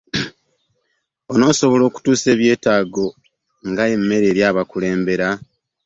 Ono 1.33 1.43
asobole 1.51 1.83
okutuusa 1.85 2.27
ebyetaago 2.35 3.07
nga 3.69 3.83
emmere 3.95 4.25
eri 4.31 4.41
b'akulembera. 4.55 5.27